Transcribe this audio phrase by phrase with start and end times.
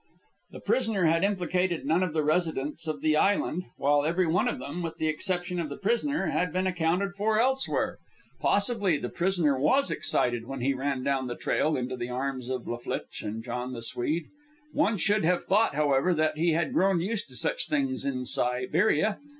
[0.49, 4.57] The prisoner had implicated none of the residents of the island, while every one of
[4.57, 7.99] them, with the exception of the prisoner, had been accounted for elsewhere.
[8.39, 12.67] Possibly the prisoner was excited when he ran down the trail into the arms of
[12.67, 14.25] La Flitche and John the Swede.
[14.73, 19.19] One should have thought, however, that he had grown used to such things in Siberia.